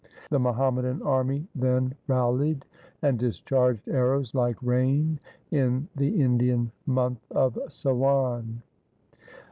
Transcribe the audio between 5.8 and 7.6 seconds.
the Indian month of